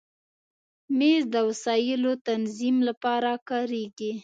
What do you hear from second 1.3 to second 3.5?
د وسایلو تنظیم لپاره